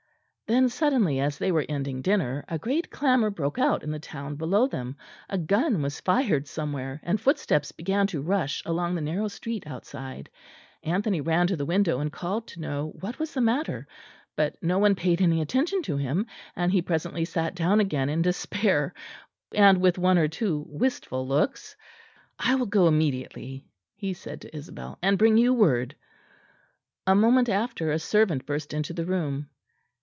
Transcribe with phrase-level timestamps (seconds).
[0.47, 4.35] Then suddenly, as they were ending dinner, a great clamour broke out in the town
[4.35, 4.97] below them;
[5.29, 10.29] a gun was fired somewhere; and footsteps began to rush along the narrow street outside.
[10.83, 13.87] Anthony ran to the window and called to know what was the matter;
[14.35, 18.21] but no one paid any attention to him; and he presently sat down again in
[18.21, 18.93] despair,
[19.55, 21.77] and with one or two wistful looks.
[22.37, 23.63] "I will go immediately,"
[23.95, 25.95] he said to Isabel, "and bring you word."
[27.07, 29.47] A moment after a servant burst into the room.